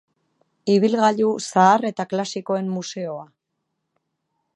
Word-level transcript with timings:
Ibilgailu 0.75 1.27
zahar 1.47 1.85
eta 1.89 2.07
klasikoen 2.13 2.73
museoa. 2.79 3.29